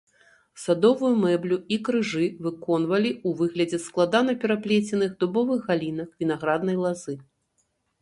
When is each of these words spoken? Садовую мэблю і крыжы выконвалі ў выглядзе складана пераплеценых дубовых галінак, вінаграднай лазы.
Садовую 0.61 1.11
мэблю 1.25 1.57
і 1.75 1.79
крыжы 1.89 2.25
выконвалі 2.47 3.11
ў 3.27 3.43
выглядзе 3.43 3.79
складана 3.85 4.31
пераплеценых 4.47 5.11
дубовых 5.23 5.59
галінак, 5.73 6.09
вінаграднай 6.25 6.77
лазы. 6.85 7.13